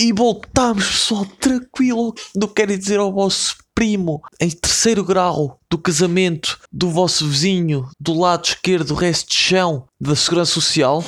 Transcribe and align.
E 0.00 0.12
voltamos, 0.12 0.86
pessoal, 0.86 1.26
tranquilo. 1.40 2.14
Não 2.32 2.46
quero 2.46 2.78
dizer 2.78 3.00
ao 3.00 3.12
vosso 3.12 3.56
primo 3.74 4.22
em 4.40 4.48
terceiro 4.48 5.02
grau 5.02 5.58
do 5.68 5.76
casamento 5.76 6.56
do 6.70 6.88
vosso 6.88 7.26
vizinho 7.26 7.84
do 7.98 8.14
lado 8.16 8.44
esquerdo, 8.44 8.86
do 8.86 8.94
resto 8.94 9.28
de 9.28 9.34
chão 9.34 9.88
da 10.00 10.14
Segurança 10.14 10.52
Social. 10.52 11.04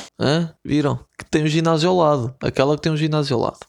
Viram? 0.65 0.99
Que 1.17 1.23
tem 1.23 1.41
um 1.41 1.47
ginásio 1.47 1.89
ao 1.89 1.95
lado. 1.95 2.35
Aquela 2.41 2.75
que 2.75 2.81
tem 2.81 2.91
um 2.91 2.97
ginásio 2.97 3.37
ao 3.37 3.43
lado. 3.43 3.59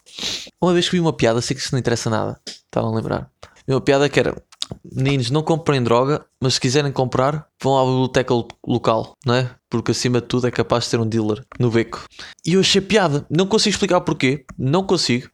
Uma 0.61 0.73
vez 0.73 0.89
que 0.89 0.97
vi 0.97 0.99
uma 0.99 1.13
piada, 1.13 1.39
sei 1.39 1.55
que 1.55 1.61
isso 1.61 1.71
não 1.71 1.79
interessa 1.79 2.09
nada. 2.09 2.37
Estavam 2.45 2.91
a 2.91 2.95
lembrar. 2.97 3.31
Vi 3.65 3.73
uma 3.73 3.79
piada 3.79 4.09
que 4.09 4.19
era 4.19 4.35
meninos, 4.83 5.29
não 5.29 5.41
comprem 5.41 5.81
droga, 5.81 6.25
mas 6.39 6.55
se 6.55 6.61
quiserem 6.61 6.91
comprar, 6.91 7.47
vão 7.61 7.77
à 7.77 7.85
biblioteca 7.85 8.33
local, 8.65 9.13
não 9.25 9.35
é? 9.35 9.49
Porque 9.69 9.91
acima 9.91 10.21
de 10.21 10.27
tudo 10.27 10.47
é 10.47 10.51
capaz 10.51 10.85
de 10.85 10.91
ter 10.91 10.99
um 10.99 11.07
dealer 11.07 11.43
no 11.59 11.71
beco. 11.71 12.05
E 12.45 12.53
eu 12.53 12.59
achei 12.59 12.81
piada, 12.81 13.25
não 13.29 13.47
consigo 13.47 13.73
explicar 13.73 14.01
porquê, 14.01 14.45
não 14.57 14.83
consigo. 14.83 15.29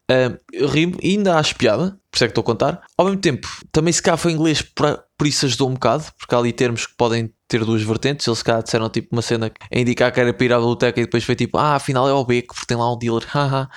Eu 0.52 0.68
rimo 0.68 0.98
e 1.02 1.18
ainda 1.18 1.38
acho 1.38 1.56
piada, 1.56 1.98
por 2.12 2.18
isso 2.18 2.24
é 2.24 2.28
que 2.28 2.32
estou 2.32 2.42
a 2.42 2.46
contar. 2.46 2.82
Ao 2.98 3.06
mesmo 3.06 3.22
tempo, 3.22 3.48
também 3.72 3.94
se 3.94 4.02
cá 4.02 4.18
foi 4.18 4.32
inglês, 4.32 4.62
por, 4.62 5.04
por 5.18 5.28
isso 5.28 5.46
ajudou 5.46 5.70
um 5.70 5.74
bocado, 5.74 6.06
porque 6.18 6.34
há 6.34 6.38
ali 6.38 6.54
termos 6.54 6.86
que 6.88 6.96
podem 6.96 7.32
ter 7.48 7.66
duas 7.66 7.82
vertentes. 7.82 8.26
Eles 8.26 8.42
cá 8.42 8.62
disseram 8.62 8.90
tipo 8.90 9.10
uma 9.12 9.22
cena 9.22 9.52
a 9.72 9.80
indicar 9.80 10.12
que 10.14 10.20
era 10.20 10.34
para 10.34 10.46
ir 10.46 10.54
à 10.54 10.58
biblioteca 10.58 11.00
e 11.00 11.04
depois 11.04 11.24
foi 11.24 11.36
tipo, 11.36 11.58
ah, 11.58 11.76
afinal 11.76 12.08
é 12.08 12.14
o 12.14 12.24
beco, 12.24 12.54
porque 12.54 12.68
tem 12.68 12.78
lá 12.78 12.94
um 12.94 12.98
dealer, 12.98 13.26
haha. 13.30 13.70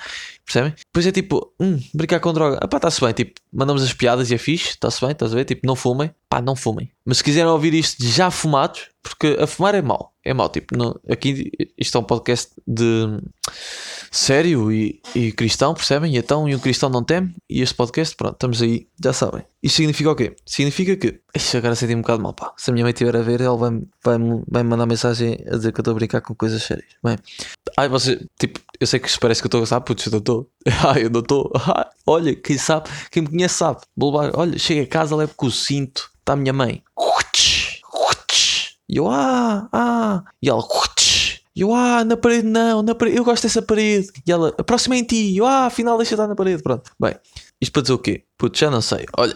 Percebem? 0.45 0.73
Depois 0.77 1.07
é 1.07 1.11
tipo, 1.11 1.53
hum, 1.59 1.79
brincar 1.93 2.19
com 2.19 2.33
droga. 2.33 2.59
Ah 2.61 2.67
pá, 2.67 2.77
está-se 2.77 2.99
bem. 2.99 3.13
Tipo, 3.13 3.39
mandamos 3.51 3.81
as 3.81 3.93
piadas 3.93 4.29
e 4.29 4.35
é 4.35 4.37
fixe, 4.37 4.69
está-se 4.69 4.99
bem, 5.01 5.11
estás 5.11 5.31
a 5.31 5.35
ver? 5.35 5.45
Tipo, 5.45 5.65
não 5.65 5.75
fumem. 5.75 6.13
Pá, 6.27 6.41
não 6.41 6.55
fumem. 6.55 6.91
Mas 7.05 7.17
se 7.17 7.23
quiserem 7.23 7.49
ouvir 7.49 7.73
isto 7.73 8.03
já 8.05 8.29
fumados, 8.29 8.89
porque 9.01 9.37
a 9.39 9.47
fumar 9.47 9.75
é 9.75 9.81
mau. 9.81 10.13
É 10.23 10.33
mau. 10.33 10.49
Tipo, 10.49 10.77
no, 10.77 10.99
aqui 11.09 11.51
isto 11.77 11.97
é 11.97 12.01
um 12.01 12.03
podcast 12.03 12.51
de 12.67 13.19
sério 14.13 14.71
e, 14.71 15.01
e 15.15 15.31
cristão, 15.31 15.73
percebem? 15.73 16.15
E 16.15 16.17
então, 16.17 16.47
e 16.47 16.55
um 16.55 16.59
cristão 16.59 16.89
não 16.89 17.03
teme. 17.03 17.35
E 17.49 17.61
este 17.61 17.75
podcast, 17.75 18.15
pronto, 18.15 18.33
estamos 18.33 18.61
aí, 18.61 18.87
já 19.03 19.11
sabem. 19.11 19.43
Isto 19.61 19.77
significa 19.77 20.11
o 20.11 20.15
quê? 20.15 20.35
Significa 20.45 20.95
que. 20.95 21.19
Ixi, 21.35 21.57
agora 21.57 21.75
senti 21.75 21.95
um 21.95 22.01
bocado 22.01 22.21
mal, 22.21 22.33
pá. 22.33 22.53
Se 22.57 22.69
a 22.69 22.73
minha 22.73 22.83
mãe 22.83 22.91
estiver 22.91 23.15
a 23.15 23.21
ver, 23.21 23.41
ela 23.41 23.57
vai, 23.57 23.71
vai, 24.03 24.17
vai 24.47 24.63
mandar 24.63 24.85
mensagem 24.85 25.37
a 25.47 25.57
dizer 25.57 25.71
que 25.71 25.79
eu 25.79 25.81
estou 25.81 25.91
a 25.93 25.95
brincar 25.95 26.21
com 26.21 26.35
coisas 26.35 26.61
sérias. 26.63 26.89
Bem, 27.03 27.17
ai, 27.77 27.89
você, 27.89 28.25
tipo, 28.39 28.59
eu 28.83 28.87
sei 28.87 28.99
que 28.99 29.19
parece 29.19 29.41
que 29.41 29.45
eu 29.45 29.49
estou 29.49 29.59
a 29.59 29.61
gostar, 29.61 29.81
putz, 29.81 30.05
eu 30.05 30.11
não 30.11 30.19
estou. 30.19 30.49
Ai, 30.87 31.05
eu 31.05 31.09
não 31.09 31.21
estou. 31.21 31.51
Olha, 32.05 32.35
quem 32.35 32.57
sabe, 32.57 32.89
quem 33.09 33.23
me 33.23 33.29
conhece 33.29 33.55
sabe. 33.55 33.81
Vou 33.95 34.11
levar, 34.11 34.37
olha, 34.37 34.59
chega 34.59 34.83
a 34.83 34.87
casa, 34.87 35.15
levo 35.15 35.33
com 35.35 35.47
o 35.47 35.51
cinto, 35.51 36.11
está 36.19 36.33
a 36.33 36.35
minha 36.35 36.53
mãe. 36.53 36.83
E 38.89 38.97
eu, 38.97 39.09
ah, 39.09 39.67
ah. 39.71 40.23
E 40.41 40.49
ela, 40.49 40.61
e 41.55 41.61
eu, 41.61 41.73
ah, 41.73 42.03
na 42.03 42.17
parede 42.17 42.47
não, 42.47 42.83
na 42.83 42.93
parede, 42.93 43.17
eu 43.17 43.23
gosto 43.23 43.43
dessa 43.43 43.61
parede. 43.61 44.09
E 44.27 44.31
ela, 44.31 44.49
aproxima 44.57 44.97
em 44.97 45.03
ti. 45.03 45.31
E 45.31 45.37
eu, 45.37 45.45
ah, 45.45 45.65
afinal 45.65 45.97
deixa 45.97 46.15
estar 46.15 46.27
na 46.27 46.35
parede. 46.35 46.61
Pronto. 46.61 46.91
Bem, 46.99 47.15
isto 47.61 47.71
para 47.71 47.81
dizer 47.83 47.93
o 47.93 47.99
quê? 47.99 48.23
Putz, 48.37 48.59
já 48.59 48.69
não 48.69 48.81
sei. 48.81 49.05
Olha, 49.17 49.35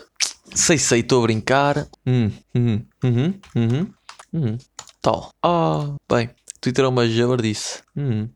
sei, 0.54 0.78
sei, 0.78 1.00
estou 1.00 1.22
a 1.22 1.24
brincar. 1.24 1.88
Hum, 2.06 2.32
uhum, 2.54 2.86
uhum, 3.04 3.34
uhum, 3.56 3.94
uhum. 4.34 4.58
Tal. 5.02 5.32
Ah, 5.42 5.96
bem, 6.12 6.30
Twitter 6.60 6.84
é 6.86 6.88
uma 6.88 7.08
jabardice. 7.08 7.82
Hum. 7.96 8.30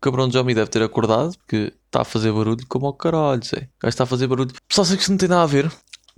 Cabrão 0.00 0.28
de 0.28 0.34
Johnny 0.34 0.54
deve 0.54 0.70
ter 0.70 0.82
acordado 0.82 1.36
porque 1.38 1.72
está 1.86 2.02
a 2.02 2.04
fazer 2.04 2.32
barulho 2.32 2.64
como 2.68 2.86
o 2.86 2.92
caralho, 2.92 3.44
sei. 3.44 3.62
O 3.62 3.82
gajo 3.82 3.88
está 3.88 4.04
a 4.04 4.06
fazer 4.06 4.26
barulho. 4.26 4.52
Só 4.70 4.84
sei 4.84 4.96
que 4.96 5.02
isso 5.02 5.10
não 5.12 5.18
tem 5.18 5.28
nada 5.28 5.42
a 5.42 5.46
ver. 5.46 5.70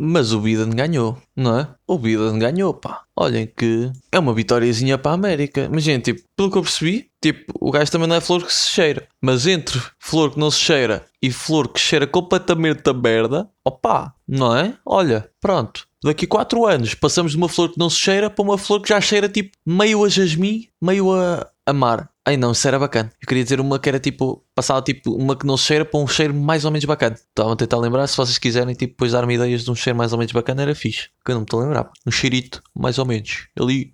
Mas 0.03 0.33
o 0.33 0.41
Biden 0.41 0.71
ganhou, 0.71 1.19
não 1.37 1.59
é? 1.59 1.69
O 1.87 1.99
Biden 1.99 2.39
ganhou, 2.39 2.73
pá. 2.73 3.03
Olhem 3.15 3.47
que 3.47 3.93
é 4.11 4.19
uma 4.19 4.33
vitóriazinha 4.33 4.97
para 4.97 5.11
a 5.11 5.15
América. 5.15 5.69
Mas, 5.71 5.83
gente, 5.83 6.15
tipo, 6.15 6.27
pelo 6.35 6.51
que 6.51 6.57
eu 6.57 6.63
percebi, 6.63 7.11
tipo, 7.23 7.53
o 7.61 7.71
gajo 7.71 7.93
também 7.93 8.09
não 8.09 8.17
é 8.17 8.21
flor 8.21 8.43
que 8.43 8.51
se 8.51 8.71
cheira. 8.71 9.07
Mas 9.23 9.47
entre 9.47 9.79
flor 9.99 10.31
que 10.31 10.39
não 10.39 10.51
se 10.51 10.59
cheira 10.59 11.05
e 11.23 11.31
flor 11.31 11.69
que 11.69 11.79
cheira 11.79 12.07
completamente 12.07 12.89
a 12.89 12.95
merda, 12.95 13.47
opá, 13.63 14.15
não 14.27 14.57
é? 14.57 14.73
Olha, 14.87 15.29
pronto. 15.39 15.87
Daqui 16.03 16.27
4 16.27 16.67
anos 16.67 16.95
passamos 16.95 17.33
de 17.33 17.37
uma 17.37 17.49
flor 17.49 17.71
que 17.71 17.79
não 17.79 17.91
se 17.91 17.99
cheira 17.99 18.31
para 18.31 18.43
uma 18.43 18.57
flor 18.57 18.81
que 18.81 18.89
já 18.89 19.03
cheira 19.03 19.29
tipo 19.29 19.51
meio 19.67 20.03
a 20.03 20.09
jasmim, 20.09 20.67
meio 20.81 21.13
a, 21.13 21.47
a 21.67 21.75
mar. 21.75 22.09
Ai 22.31 22.37
não, 22.37 22.53
isso 22.53 22.69
era 22.69 22.79
bacana. 22.79 23.11
Eu 23.21 23.27
queria 23.27 23.43
dizer 23.43 23.59
uma 23.61 23.77
que 23.77 23.89
era 23.89 23.99
tipo, 23.99 24.47
passava 24.55 24.81
tipo 24.83 25.13
uma 25.13 25.37
que 25.37 25.45
não 25.45 25.57
cheira 25.57 25.85
para 25.85 25.99
um 25.99 26.07
cheiro 26.07 26.33
mais 26.33 26.65
ou 26.65 26.71
menos 26.71 26.85
bacana. 26.85 27.17
Estava 27.17 27.53
a 27.53 27.57
tentar 27.57 27.77
lembrar, 27.79 28.07
se 28.07 28.17
vocês 28.17 28.39
quiserem 28.39 28.73
tipo, 28.73 28.93
depois 28.93 29.11
dar-me 29.11 29.35
ideias 29.35 29.65
de 29.65 29.71
um 29.73 29.75
cheiro 29.75 29.99
mais 29.99 30.13
ou 30.13 30.19
menos 30.19 30.33
bacana, 30.33 30.63
era 30.63 30.73
fixe. 30.73 31.09
Que 31.25 31.33
eu 31.33 31.35
não 31.35 31.41
me 31.41 31.45
estou 31.45 31.59
a 31.59 31.65
lembrar. 31.65 31.91
Um 32.07 32.11
cheirito, 32.13 32.63
mais 32.73 32.99
ou 32.99 33.05
menos. 33.05 33.49
Ali, 33.59 33.91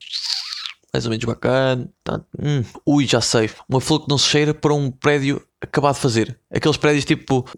mais 0.92 1.06
ou 1.06 1.10
menos 1.10 1.24
bacana. 1.24 1.90
Tá. 2.04 2.20
Hum. 2.38 2.62
Ui, 2.84 3.06
já 3.06 3.22
sei. 3.22 3.48
Uma 3.66 3.80
flor 3.80 4.00
que 4.00 4.10
não 4.10 4.18
se 4.18 4.26
cheira 4.26 4.52
para 4.52 4.74
um 4.74 4.90
prédio 4.90 5.42
acabado 5.58 5.94
de 5.94 6.00
fazer. 6.02 6.38
Aqueles 6.50 6.76
prédios 6.76 7.06
tipo 7.06 7.48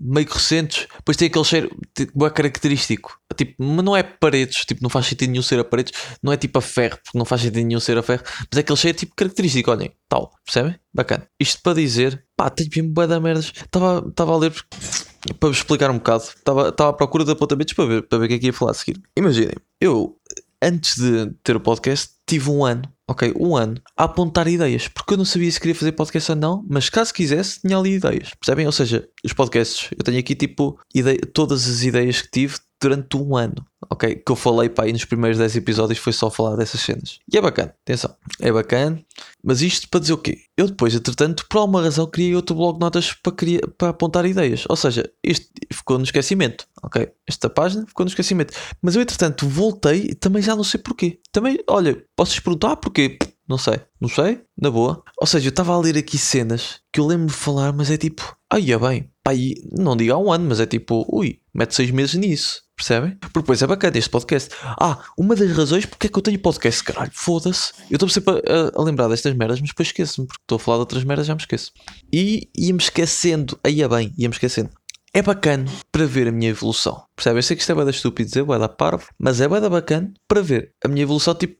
meio 0.00 0.28
recentes, 0.28 0.86
depois 0.98 1.16
tem 1.16 1.26
aquele 1.26 1.44
cheiro 1.44 1.76
tipo, 1.96 2.24
é 2.24 2.30
característico. 2.30 3.20
Tipo, 3.38 3.54
mas 3.62 3.84
não 3.84 3.96
é 3.96 4.02
paredes, 4.02 4.64
tipo, 4.64 4.82
não 4.82 4.90
faz 4.90 5.06
sentido 5.06 5.30
nenhum 5.30 5.42
ser 5.42 5.60
a 5.60 5.64
paredes, 5.64 5.92
não 6.20 6.32
é 6.32 6.36
tipo 6.36 6.58
a 6.58 6.60
ferro, 6.60 6.98
porque 7.04 7.16
não 7.16 7.24
faz 7.24 7.40
sentido 7.40 7.64
nenhum 7.64 7.78
ser 7.78 7.96
a 7.96 8.02
ferro, 8.02 8.22
mas 8.26 8.58
é 8.58 8.60
aquele 8.60 8.76
cheiro 8.76 8.98
tipo 8.98 9.14
característico, 9.14 9.70
olhem, 9.70 9.92
tal, 10.08 10.32
percebem? 10.44 10.74
Bacana. 10.92 11.24
Isto 11.38 11.62
para 11.62 11.74
dizer, 11.74 12.24
pá, 12.36 12.50
tenho 12.50 12.68
mesmo 12.74 12.92
bué 12.92 13.06
da 13.06 13.20
merdas. 13.20 13.52
Estava 13.54 14.02
a 14.02 14.36
ler 14.36 14.52
para 15.38 15.48
vos 15.48 15.58
explicar 15.58 15.90
um 15.90 15.98
bocado, 15.98 16.24
estava 16.24 16.68
à 16.88 16.92
procura 16.92 17.24
de 17.24 17.30
apontamentos 17.30 17.74
para 17.74 17.86
ver, 17.86 18.02
para 18.08 18.18
ver 18.18 18.24
o 18.24 18.28
que 18.28 18.34
é 18.34 18.38
que 18.38 18.46
ia 18.46 18.52
falar 18.52 18.72
a 18.72 18.74
seguir. 18.74 19.00
Imaginem, 19.16 19.54
eu 19.80 20.16
antes 20.60 20.96
de 20.96 21.32
ter 21.44 21.54
o 21.54 21.60
podcast 21.60 22.10
tive 22.26 22.50
um 22.50 22.64
ano 22.64 22.82
ok, 23.08 23.32
um 23.40 23.56
ano, 23.56 23.80
a 23.96 24.04
apontar 24.04 24.46
ideias, 24.46 24.86
porque 24.86 25.14
eu 25.14 25.16
não 25.16 25.24
sabia 25.24 25.50
se 25.50 25.58
queria 25.58 25.74
fazer 25.74 25.92
podcast 25.92 26.30
ou 26.30 26.36
não, 26.36 26.64
mas 26.68 26.90
caso 26.90 27.12
quisesse, 27.14 27.60
tinha 27.62 27.76
ali 27.76 27.94
ideias, 27.94 28.34
percebem? 28.38 28.66
Ou 28.66 28.72
seja, 28.72 29.08
os 29.24 29.32
podcasts, 29.32 29.88
eu 29.96 30.04
tenho 30.04 30.18
aqui 30.18 30.34
tipo 30.34 30.78
ideia, 30.94 31.18
todas 31.32 31.66
as 31.66 31.82
ideias 31.82 32.20
que 32.20 32.30
tive 32.30 32.56
durante 32.80 33.16
um 33.16 33.36
ano, 33.36 33.66
ok? 33.90 34.16
Que 34.16 34.32
eu 34.32 34.36
falei 34.36 34.68
para 34.68 34.84
aí 34.84 34.92
nos 34.92 35.04
primeiros 35.04 35.38
10 35.38 35.56
episódios 35.56 35.98
foi 35.98 36.12
só 36.12 36.30
falar 36.30 36.56
dessas 36.56 36.80
cenas. 36.80 37.18
E 37.30 37.36
é 37.36 37.40
bacana, 37.40 37.74
atenção, 37.82 38.14
é 38.40 38.52
bacana, 38.52 39.02
mas 39.42 39.62
isto 39.62 39.88
para 39.88 40.00
dizer 40.00 40.12
o 40.12 40.18
quê? 40.18 40.38
Eu 40.56 40.66
depois, 40.66 40.94
entretanto, 40.94 41.46
por 41.48 41.58
alguma 41.58 41.82
razão, 41.82 42.06
criei 42.06 42.34
outro 42.34 42.54
blog 42.54 42.74
de 42.74 42.80
notas 42.80 43.12
para, 43.12 43.32
criar, 43.32 43.60
para 43.76 43.88
apontar 43.88 44.26
ideias, 44.26 44.64
ou 44.68 44.76
seja, 44.76 45.10
isto 45.24 45.46
ficou 45.72 45.98
no 45.98 46.04
esquecimento, 46.04 46.66
ok? 46.82 47.10
Esta 47.26 47.50
página 47.50 47.86
ficou 47.86 48.04
no 48.04 48.10
esquecimento, 48.10 48.54
mas 48.80 48.94
eu, 48.94 49.02
entretanto, 49.02 49.48
voltei 49.48 50.08
e 50.10 50.14
também 50.14 50.42
já 50.42 50.54
não 50.54 50.64
sei 50.64 50.80
porquê. 50.80 51.20
Também, 51.32 51.58
olha, 51.68 52.02
posso 52.16 52.40
perguntar 52.42 52.76
porquê? 52.76 53.18
Não 53.48 53.56
sei, 53.56 53.80
não 53.98 54.10
sei, 54.10 54.42
na 54.60 54.70
boa. 54.70 55.02
Ou 55.18 55.26
seja, 55.26 55.46
eu 55.46 55.50
estava 55.50 55.72
a 55.72 55.78
ler 55.78 55.96
aqui 55.96 56.18
cenas 56.18 56.80
que 56.92 57.00
eu 57.00 57.06
lembro 57.06 57.28
de 57.28 57.32
falar, 57.32 57.72
mas 57.72 57.90
é 57.90 57.96
tipo, 57.96 58.36
aí 58.50 58.70
é 58.70 58.78
bem, 58.78 59.10
pá, 59.24 59.32
não 59.72 59.96
digo 59.96 60.12
há 60.12 60.18
um 60.18 60.30
ano, 60.30 60.44
mas 60.46 60.60
é 60.60 60.66
tipo, 60.66 61.06
ui, 61.08 61.40
mete 61.54 61.74
seis 61.74 61.90
meses 61.90 62.14
nisso. 62.14 62.67
Percebem? 62.78 63.16
Porque 63.16 63.40
depois 63.40 63.60
é 63.60 63.66
bacana 63.66 63.98
este 63.98 64.08
podcast. 64.08 64.54
Ah, 64.80 65.02
uma 65.18 65.34
das 65.34 65.50
razões 65.50 65.84
porque 65.84 66.06
é 66.06 66.10
que 66.10 66.16
eu 66.16 66.22
tenho 66.22 66.38
podcast, 66.38 66.84
caralho, 66.84 67.10
foda-se. 67.12 67.72
Eu 67.90 67.96
estou 67.96 68.08
sempre 68.08 68.40
a, 68.46 68.80
a, 68.80 68.84
lembrar 68.84 69.08
destas 69.08 69.34
merdas, 69.34 69.60
mas 69.60 69.70
depois 69.70 69.88
esqueço-me, 69.88 70.28
porque 70.28 70.40
estou 70.44 70.56
a 70.56 70.58
falar 70.60 70.76
de 70.76 70.80
outras 70.82 71.02
merdas 71.02 71.26
já 71.26 71.34
me 71.34 71.40
esqueço. 71.40 71.72
E 72.12 72.48
ia-me 72.56 72.78
esquecendo, 72.78 73.58
aí 73.64 73.82
é 73.82 73.88
bem, 73.88 74.14
ia-me 74.16 74.32
esquecendo. 74.32 74.70
É 75.12 75.20
bacana 75.20 75.64
para 75.90 76.06
ver 76.06 76.28
a 76.28 76.32
minha 76.32 76.50
evolução. 76.50 77.02
Percebem? 77.16 77.38
Eu 77.38 77.42
sei 77.42 77.56
que 77.56 77.62
isto 77.62 77.72
é 77.72 77.74
bada 77.74 77.90
estúpido 77.90 78.28
dizer, 78.28 78.44
vai 78.44 78.60
dar 78.60 78.68
parvo, 78.68 79.08
mas 79.18 79.40
é 79.40 79.48
bada 79.48 79.68
bacana 79.68 80.14
para 80.28 80.40
ver 80.40 80.72
a 80.84 80.86
minha 80.86 81.02
evolução, 81.02 81.34
tipo, 81.34 81.56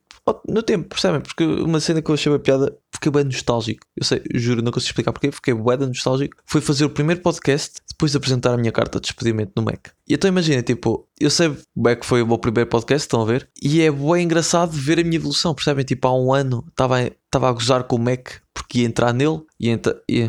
no 0.46 0.62
tempo, 0.62 0.88
percebem? 0.88 1.20
Porque 1.20 1.44
uma 1.44 1.80
cena 1.80 2.00
que 2.00 2.10
eu 2.10 2.14
achei 2.14 2.30
uma 2.30 2.38
piada, 2.38 2.72
fiquei 2.98 3.12
bem 3.12 3.24
nostálgico. 3.24 3.86
Eu 3.96 4.04
sei, 4.04 4.22
juro, 4.34 4.60
não 4.62 4.72
consigo 4.72 4.90
explicar 4.90 5.12
porquê, 5.12 5.30
fiquei 5.30 5.54
bem 5.54 5.78
nostálgico. 5.78 6.36
Foi 6.44 6.60
fazer 6.60 6.84
o 6.84 6.90
primeiro 6.90 7.20
podcast 7.20 7.80
depois 7.88 8.12
de 8.12 8.18
apresentar 8.18 8.52
a 8.52 8.56
minha 8.56 8.72
carta 8.72 9.00
de 9.00 9.06
despedimento 9.06 9.52
no 9.56 9.62
Mac. 9.62 9.88
E 10.06 10.14
então 10.14 10.28
imagina, 10.28 10.62
tipo, 10.62 11.08
eu 11.18 11.30
sei 11.30 11.56
bem 11.76 11.96
que 11.96 12.04
foi 12.04 12.22
o 12.22 12.26
meu 12.26 12.38
primeiro 12.38 12.68
podcast, 12.68 13.06
estão 13.06 13.22
a 13.22 13.24
ver? 13.24 13.48
E 13.62 13.80
é 13.80 13.90
bem 13.90 14.24
engraçado 14.24 14.72
ver 14.72 14.98
a 14.98 15.04
minha 15.04 15.16
evolução, 15.16 15.54
percebem? 15.54 15.84
Tipo, 15.84 16.08
há 16.08 16.14
um 16.14 16.32
ano 16.32 16.64
estava 16.68 17.48
a 17.48 17.52
gozar 17.52 17.84
com 17.84 17.96
o 17.96 17.98
Mac 17.98 18.28
porque 18.52 18.80
ia 18.80 18.86
entrar 18.86 19.12
nele 19.14 19.40
e, 19.58 19.68
entra, 19.70 20.00
e 20.08 20.28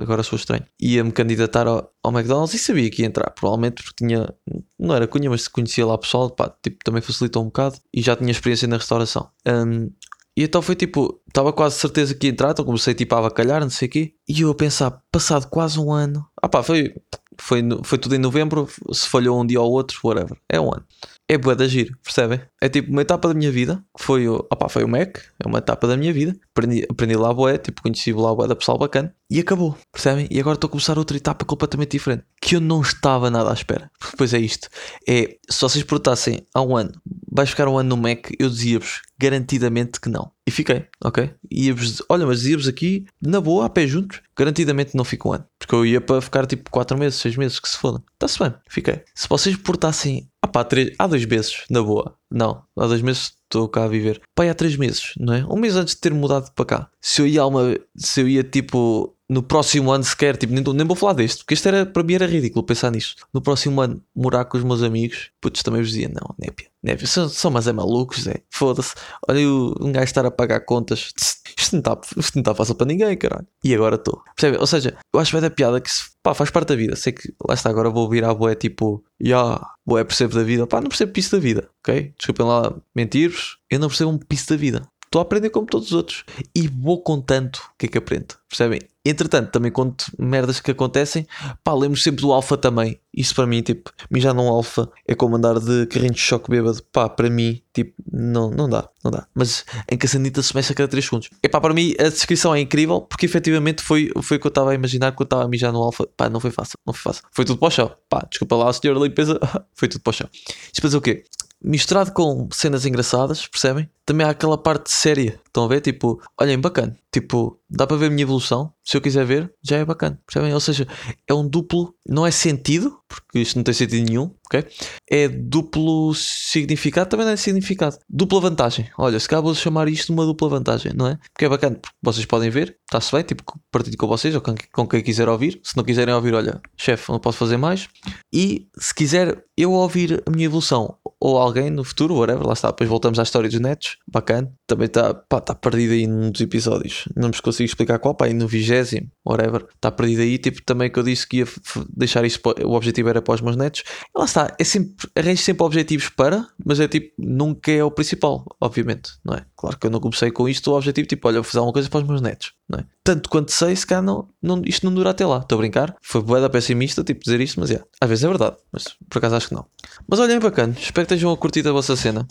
agora 0.00 0.22
sou 0.22 0.36
estranho, 0.36 0.64
ia-me 0.80 1.10
candidatar 1.10 1.66
ao, 1.66 1.92
ao, 2.02 2.12
McDonald's 2.12 2.54
e 2.54 2.58
sabia 2.58 2.90
que 2.90 3.02
ia 3.02 3.08
entrar, 3.08 3.30
provavelmente 3.30 3.82
porque 3.82 4.04
tinha, 4.04 4.32
não 4.78 4.94
era 4.94 5.06
cunha, 5.06 5.28
mas 5.28 5.48
conhecia 5.48 5.84
lá 5.84 5.98
pessoal, 5.98 6.30
pá, 6.30 6.54
tipo, 6.62 6.78
também 6.84 7.02
facilitou 7.02 7.42
um 7.42 7.46
bocado 7.46 7.76
e 7.92 8.00
já 8.00 8.14
tinha 8.14 8.30
experiência 8.30 8.68
na 8.68 8.76
restauração. 8.76 9.28
Um, 9.46 9.90
e 10.36 10.44
então 10.44 10.62
foi 10.62 10.74
tipo, 10.74 11.20
estava 11.28 11.52
quase 11.52 11.76
certeza 11.76 12.14
que 12.14 12.26
ia 12.26 12.32
entrar, 12.32 12.52
então 12.52 12.64
comecei 12.64 12.94
tipo 12.94 13.14
a 13.14 13.18
avacalhar, 13.18 13.60
não 13.60 13.70
sei 13.70 13.88
o 13.88 13.90
quê, 13.90 14.14
e 14.28 14.40
eu 14.40 14.50
a 14.50 14.54
pensar, 14.54 15.02
passado 15.10 15.48
quase 15.48 15.78
um 15.78 15.92
ano, 15.92 16.26
ah 16.40 16.48
pá, 16.48 16.62
foi, 16.62 16.94
foi, 17.38 17.62
foi 17.84 17.98
tudo 17.98 18.14
em 18.14 18.18
novembro, 18.18 18.68
se 18.92 19.08
falhou 19.08 19.40
um 19.40 19.46
dia 19.46 19.60
ou 19.60 19.70
outro, 19.70 19.98
whatever, 20.02 20.38
é 20.48 20.60
um 20.60 20.72
ano. 20.72 20.84
É 21.32 21.38
boa 21.38 21.56
de 21.56 21.64
agir, 21.64 21.96
percebem? 22.04 22.40
É 22.60 22.68
tipo 22.68 22.90
uma 22.90 23.00
etapa 23.00 23.26
da 23.26 23.32
minha 23.32 23.50
vida, 23.50 23.82
que 23.96 24.04
foi 24.04 24.28
o, 24.28 24.46
opa, 24.50 24.68
foi 24.68 24.84
o 24.84 24.88
Mac, 24.88 25.16
é 25.42 25.48
uma 25.48 25.58
etapa 25.58 25.86
da 25.86 25.96
minha 25.96 26.12
vida. 26.12 26.36
Aprendi, 26.54 26.86
aprendi 26.88 27.16
lá 27.16 27.32
boé, 27.32 27.56
tipo, 27.56 27.80
conheci 27.80 28.12
lá 28.12 28.34
boé 28.34 28.46
da 28.46 28.54
pessoal 28.54 28.76
bacana 28.76 29.14
e 29.30 29.40
acabou, 29.40 29.74
percebem? 29.90 30.28
E 30.30 30.38
agora 30.38 30.56
estou 30.56 30.68
a 30.68 30.70
começar 30.70 30.98
outra 30.98 31.16
etapa 31.16 31.46
completamente 31.46 31.92
diferente, 31.92 32.24
que 32.38 32.54
eu 32.54 32.60
não 32.60 32.82
estava 32.82 33.30
nada 33.30 33.50
à 33.50 33.54
espera. 33.54 33.90
Depois 34.10 34.34
é 34.34 34.38
isto: 34.38 34.68
é 35.08 35.36
se 35.48 35.60
vocês 35.60 35.82
perguntassem 35.82 36.46
há 36.54 36.60
um 36.60 36.76
ano, 36.76 36.92
vais 37.30 37.48
ficar 37.48 37.66
um 37.66 37.78
ano 37.78 37.96
no 37.96 37.96
Mac, 37.96 38.28
eu 38.38 38.50
dizia-vos 38.50 39.00
garantidamente 39.18 39.98
que 40.00 40.10
não. 40.10 40.32
E 40.46 40.50
fiquei, 40.50 40.86
ok? 41.02 41.32
Ia-vos, 41.50 42.02
olha, 42.08 42.26
mas 42.26 42.40
dizia-vos 42.40 42.68
aqui, 42.68 43.06
na 43.22 43.40
boa, 43.40 43.64
a 43.64 43.70
pé 43.70 43.86
juntos, 43.86 44.20
garantidamente 44.36 44.96
não 44.96 45.04
fico 45.04 45.30
um 45.30 45.32
ano. 45.32 45.46
Porque 45.58 45.74
eu 45.74 45.86
ia 45.86 46.00
para 46.00 46.20
ficar 46.20 46.44
tipo 46.44 46.68
4 46.70 46.98
meses, 46.98 47.20
6 47.20 47.36
meses, 47.36 47.60
que 47.60 47.68
se 47.68 47.78
foda. 47.78 48.02
Está-se 48.14 48.38
bem, 48.38 48.52
fiquei. 48.68 49.02
Se 49.14 49.28
vocês 49.28 49.56
portassem, 49.56 50.28
pá, 50.52 50.64
três, 50.64 50.94
há 50.98 51.06
dois 51.06 51.24
meses, 51.24 51.64
na 51.70 51.82
boa. 51.82 52.14
Não, 52.30 52.62
há 52.78 52.86
dois 52.86 53.02
meses 53.02 53.32
estou 53.44 53.68
cá 53.68 53.84
a 53.84 53.88
viver. 53.88 54.20
Pá, 54.34 54.48
há 54.48 54.54
três 54.54 54.76
meses, 54.76 55.12
não 55.18 55.34
é? 55.34 55.44
Um 55.46 55.56
mês 55.56 55.76
antes 55.76 55.94
de 55.94 56.00
ter 56.00 56.12
mudado 56.12 56.52
para 56.54 56.64
cá. 56.64 56.90
Se 57.00 57.22
eu 57.22 57.26
ia 57.26 57.44
uma, 57.44 57.76
se 57.96 58.20
eu 58.20 58.28
ia 58.28 58.44
tipo 58.44 59.16
no 59.32 59.42
próximo 59.42 59.90
ano 59.90 60.04
sequer, 60.04 60.36
tipo, 60.36 60.52
nem, 60.52 60.62
nem 60.62 60.86
vou 60.86 60.94
falar 60.94 61.14
deste, 61.14 61.38
porque 61.38 61.54
isto 61.54 61.66
era, 61.66 61.86
para 61.86 62.02
mim 62.02 62.14
era 62.14 62.26
ridículo 62.26 62.64
pensar 62.64 62.90
nisso. 62.90 63.16
No 63.32 63.40
próximo 63.40 63.80
ano, 63.80 64.02
morar 64.14 64.44
com 64.44 64.58
os 64.58 64.64
meus 64.64 64.82
amigos, 64.82 65.30
putz, 65.40 65.62
também 65.62 65.80
vos 65.80 65.90
dizia, 65.90 66.08
não, 66.08 66.34
népia, 66.38 66.68
népia, 66.82 67.06
são, 67.06 67.28
são 67.28 67.50
mas 67.50 67.66
é 67.66 67.72
malucos, 67.72 68.26
é, 68.26 68.42
foda-se. 68.50 68.94
Olha, 69.26 69.40
um 69.48 69.90
gajo 69.90 70.04
estar 70.04 70.26
a 70.26 70.30
pagar 70.30 70.60
contas, 70.60 71.12
isto 71.58 71.72
não 71.72 71.78
está 71.80 71.96
tá 72.42 72.54
fácil 72.54 72.74
para 72.74 72.86
ninguém, 72.86 73.16
caralho. 73.16 73.46
E 73.64 73.74
agora 73.74 73.96
estou. 73.96 74.22
Percebe? 74.36 74.58
Ou 74.58 74.66
seja, 74.66 74.96
eu 75.12 75.18
acho 75.18 75.32
bem 75.32 75.40
da 75.40 75.50
piada 75.50 75.80
que 75.80 75.90
se, 75.90 76.10
pá, 76.22 76.34
faz 76.34 76.50
parte 76.50 76.68
da 76.68 76.76
vida. 76.76 76.94
Sei 76.94 77.12
que, 77.12 77.32
lá 77.48 77.54
está, 77.54 77.70
agora 77.70 77.88
vou 77.88 78.08
vir 78.08 78.24
à 78.24 78.34
boé, 78.34 78.54
tipo, 78.54 79.02
já, 79.20 79.28
yeah, 79.28 79.66
boé, 79.86 80.04
percebo 80.04 80.34
da 80.34 80.42
vida, 80.42 80.66
pá, 80.66 80.80
não 80.80 80.88
percebo 80.88 81.12
piso 81.12 81.32
da 81.32 81.38
vida, 81.38 81.70
ok? 81.80 82.12
Desculpem 82.18 82.46
lá 82.46 82.74
mentir-vos, 82.94 83.58
eu 83.70 83.78
não 83.78 83.88
percebo 83.88 84.10
um 84.10 84.18
piso 84.18 84.48
da 84.50 84.56
vida. 84.56 84.91
Estou 85.12 85.20
a 85.20 85.24
aprender 85.24 85.50
como 85.50 85.66
todos 85.66 85.88
os 85.88 85.92
outros 85.92 86.24
e 86.54 86.66
vou 86.66 87.02
contando 87.02 87.56
o 87.56 87.76
que 87.78 87.84
é 87.84 87.88
que 87.90 87.98
aprendo, 87.98 88.34
percebem? 88.48 88.80
Entretanto, 89.04 89.50
também 89.50 89.70
conto 89.70 90.06
merdas 90.18 90.58
que 90.58 90.70
acontecem, 90.70 91.26
pá, 91.62 91.74
lembro 91.74 92.00
sempre 92.00 92.22
do 92.22 92.32
Alfa 92.32 92.56
também. 92.56 92.98
Isso 93.12 93.34
para 93.34 93.46
mim, 93.46 93.60
tipo, 93.60 93.90
mijar 94.10 94.32
num 94.32 94.48
Alfa 94.48 94.90
é 95.06 95.14
como 95.14 95.36
andar 95.36 95.58
de 95.60 95.84
carrinho 95.84 96.14
de 96.14 96.20
choque 96.20 96.48
bêbado, 96.48 96.82
pá, 96.84 97.10
para 97.10 97.28
mim, 97.28 97.60
tipo, 97.74 97.92
não, 98.10 98.50
não 98.50 98.70
dá, 98.70 98.88
não 99.04 99.10
dá. 99.10 99.26
Mas 99.34 99.66
em 99.90 99.98
Caçanita 99.98 100.40
se 100.40 100.54
mexe 100.54 100.72
a 100.72 100.74
cada 100.74 100.88
3 100.88 101.04
segundos. 101.04 101.28
E 101.42 101.48
pá, 101.48 101.60
para 101.60 101.74
mim 101.74 101.94
a 101.98 102.04
descrição 102.04 102.54
é 102.54 102.60
incrível 102.60 103.02
porque 103.02 103.26
efetivamente 103.26 103.82
foi, 103.82 104.10
foi 104.22 104.38
o 104.38 104.40
que 104.40 104.46
eu 104.46 104.48
estava 104.50 104.70
a 104.70 104.74
imaginar 104.74 105.12
quando 105.12 105.26
estava 105.26 105.44
a 105.44 105.48
mijar 105.48 105.74
no 105.74 105.82
Alfa, 105.82 106.06
pá, 106.16 106.30
não 106.30 106.40
foi 106.40 106.52
fácil, 106.52 106.78
não 106.86 106.94
foi 106.94 107.12
fácil. 107.12 107.28
Foi 107.32 107.44
tudo 107.44 107.58
para 107.58 107.68
o 107.68 107.70
chão, 107.70 107.94
pá, 108.08 108.26
desculpa 108.30 108.56
lá, 108.56 108.70
a 108.70 108.72
senhora 108.72 108.98
limpeza, 108.98 109.38
foi 109.74 109.88
tudo 109.88 110.00
para 110.00 110.10
o 110.10 110.14
chão. 110.14 110.28
Dizer 110.72 110.96
o 110.96 111.02
quê? 111.02 111.24
Misturado 111.62 112.12
com 112.12 112.48
cenas 112.52 112.84
engraçadas, 112.86 113.46
percebem? 113.46 113.88
Também 114.04 114.26
há 114.26 114.30
aquela 114.30 114.58
parte 114.58 114.90
séria. 114.90 115.40
Estão 115.52 115.64
a 115.64 115.68
ver? 115.68 115.82
Tipo, 115.82 116.18
olhem, 116.40 116.58
bacana. 116.58 116.96
Tipo, 117.12 117.60
dá 117.68 117.86
para 117.86 117.98
ver 117.98 118.06
a 118.06 118.10
minha 118.10 118.22
evolução. 118.22 118.72
Se 118.82 118.96
eu 118.96 119.02
quiser 119.02 119.26
ver, 119.26 119.52
já 119.62 119.76
é 119.76 119.84
bacana. 119.84 120.18
Percebem? 120.26 120.54
Ou 120.54 120.60
seja, 120.60 120.88
é 121.28 121.34
um 121.34 121.46
duplo, 121.46 121.94
não 122.08 122.26
é 122.26 122.30
sentido, 122.30 122.98
porque 123.06 123.40
isto 123.40 123.56
não 123.56 123.62
tem 123.62 123.74
sentido 123.74 124.08
nenhum, 124.08 124.34
ok? 124.46 124.66
É 125.10 125.28
duplo 125.28 126.14
significado, 126.14 127.10
também 127.10 127.26
não 127.26 127.34
é 127.34 127.36
significado. 127.36 127.98
Dupla 128.08 128.40
vantagem. 128.40 128.88
Olha, 128.96 129.20
se 129.20 129.28
calhar 129.28 129.42
vou 129.42 129.54
chamar 129.54 129.88
isto 129.88 130.06
de 130.06 130.12
uma 130.12 130.24
dupla 130.24 130.48
vantagem, 130.48 130.94
não 130.94 131.06
é? 131.06 131.18
Porque 131.34 131.44
é 131.44 131.48
bacana, 131.50 131.76
porque 131.76 131.96
vocês 132.02 132.24
podem 132.24 132.48
ver, 132.48 132.78
está-se 132.86 133.12
bem, 133.12 133.22
tipo, 133.22 133.42
partilho 133.70 133.98
com 133.98 134.06
vocês 134.06 134.34
ou 134.34 134.40
com, 134.40 134.54
com 134.72 134.88
quem 134.88 135.02
quiser 135.02 135.28
ouvir. 135.28 135.60
Se 135.62 135.76
não 135.76 135.84
quiserem 135.84 136.14
ouvir, 136.14 136.32
olha, 136.32 136.62
chefe, 136.78 137.12
não 137.12 137.20
posso 137.20 137.36
fazer 137.36 137.58
mais. 137.58 137.88
E 138.32 138.68
se 138.78 138.94
quiser 138.94 139.44
eu 139.54 139.72
ouvir 139.72 140.22
a 140.26 140.30
minha 140.30 140.46
evolução 140.46 140.96
ou 141.20 141.38
alguém 141.38 141.70
no 141.70 141.84
futuro, 141.84 142.16
whatever, 142.16 142.44
lá 142.44 142.54
está. 142.54 142.70
Depois 142.70 142.88
voltamos 142.88 143.18
à 143.18 143.22
história 143.22 143.48
dos 143.48 143.60
netos, 143.60 143.98
bacana. 144.10 144.52
Também 144.66 144.86
está 144.86 145.14
tá 145.42 145.54
perdido 145.54 145.92
aí 145.92 146.06
num 146.06 146.30
dos 146.30 146.40
episódios. 146.40 147.08
Não 147.14 147.28
nos 147.28 147.40
consigo 147.40 147.66
explicar 147.66 147.98
qual, 147.98 148.14
pá, 148.14 148.26
aí 148.26 148.34
no 148.34 148.46
vigésimo, 148.46 149.10
whatever. 149.24 149.66
Está 149.74 149.90
perdido 149.90 150.22
aí, 150.22 150.38
tipo, 150.38 150.62
também 150.62 150.90
que 150.90 150.98
eu 150.98 151.02
disse 151.02 151.26
que 151.26 151.38
ia 151.38 151.48
deixar 151.94 152.24
isso, 152.24 152.40
o 152.64 152.72
objetivo 152.72 153.08
era 153.08 153.20
para 153.20 153.34
os 153.34 153.40
meus 153.40 153.56
netos. 153.56 153.82
E 154.14 154.18
lá 154.18 154.24
está, 154.24 154.54
é 154.58 154.64
sempre, 154.64 155.08
arranjo 155.14 155.42
sempre 155.42 155.64
objetivos 155.64 156.08
para, 156.08 156.46
mas 156.64 156.80
é 156.80 156.88
tipo, 156.88 157.12
nunca 157.18 157.70
é 157.70 157.84
o 157.84 157.90
principal, 157.90 158.44
obviamente, 158.60 159.12
não 159.24 159.34
é? 159.34 159.44
Claro 159.56 159.78
que 159.78 159.86
eu 159.86 159.90
não 159.90 160.00
comecei 160.00 160.30
com 160.30 160.48
isto, 160.48 160.70
o 160.70 160.76
objetivo, 160.76 161.06
tipo, 161.06 161.28
olha, 161.28 161.36
vou 161.36 161.44
fazer 161.44 161.58
alguma 161.58 161.72
coisa 161.72 161.88
para 161.88 162.00
os 162.00 162.08
meus 162.08 162.20
netos, 162.20 162.52
não 162.68 162.78
é? 162.78 162.84
Tanto 163.04 163.28
quanto 163.28 163.50
sei, 163.50 163.74
se 163.74 163.86
cá 163.86 164.00
não, 164.00 164.28
não, 164.40 164.62
isto 164.64 164.86
não 164.86 164.94
dura 164.94 165.10
até 165.10 165.26
lá. 165.26 165.38
Estou 165.38 165.56
a 165.56 165.60
brincar. 165.60 165.96
Foi 166.00 166.22
boeda 166.22 166.48
pessimista, 166.48 167.02
tipo, 167.02 167.24
dizer 167.24 167.40
isto, 167.40 167.58
mas 167.58 167.70
é. 167.70 167.82
Às 168.00 168.08
vezes 168.08 168.24
é 168.24 168.28
verdade, 168.28 168.56
mas 168.72 168.84
por 169.08 169.18
acaso 169.18 169.34
acho 169.34 169.48
que 169.48 169.54
não. 169.54 169.66
Mas 170.08 170.20
olhem, 170.20 170.38
bacana. 170.38 170.74
Espero 170.78 171.06
que 171.06 171.14
estejam 171.14 171.32
a 171.32 171.36
curtir 171.36 171.66
a 171.66 171.72
vossa 171.72 171.96
cena. 171.96 172.26